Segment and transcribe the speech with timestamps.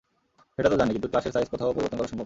[0.55, 2.19] সেটা তো জানি, কিন্তু ক্লাসের সাইজ কোথাওই পরিবর্তন করা সম্ভব নয়।